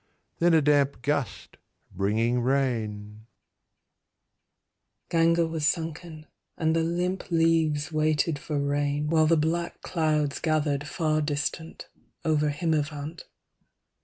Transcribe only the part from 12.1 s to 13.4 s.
over Himavant.